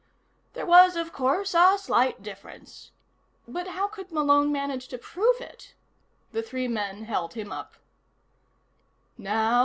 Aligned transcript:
There 0.53 0.65
was, 0.65 0.95
of 0.95 1.13
course, 1.13 1.53
a 1.53 1.77
slight 1.79 2.23
difference. 2.23 2.89
But 3.47 3.67
how 3.67 3.87
could 3.87 4.11
Malone 4.11 4.51
manage 4.51 4.87
to 4.87 4.97
prove 4.97 5.39
it? 5.39 5.75
The 6.31 6.41
three 6.41 6.67
men 6.67 7.03
held 7.03 7.35
him 7.35 7.51
up. 7.51 7.75